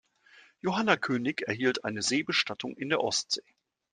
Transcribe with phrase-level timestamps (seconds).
[0.63, 3.43] Johanna König erhielt eine Seebestattung in der Ostsee.